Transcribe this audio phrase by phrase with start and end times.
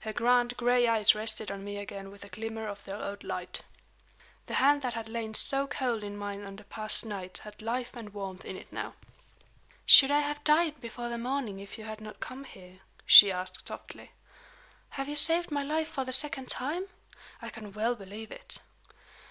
[0.00, 3.62] Her grand gray eyes rested on me again with a glimmer of their old light.
[4.44, 7.96] The hand that had lain so cold in mine on the past night had life
[7.96, 8.92] and warmth in it now.
[9.86, 13.66] "Should I have died before the morning if you had not come here?" she asked,
[13.66, 14.10] softly.
[14.90, 16.88] "Have you saved my life for the second time?
[17.40, 18.58] I can well believe it."